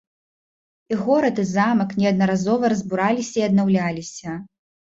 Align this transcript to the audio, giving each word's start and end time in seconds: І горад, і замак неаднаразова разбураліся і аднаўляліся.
І 0.95 0.97
горад, 1.01 1.35
і 1.43 1.45
замак 1.49 1.93
неаднаразова 2.05 2.73
разбураліся 2.75 3.37
і 3.43 3.47
аднаўляліся. 3.53 4.29